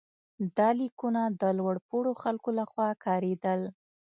[0.57, 3.61] دا لیکونه د لوړ پوړو خلکو لخوا کارېدل.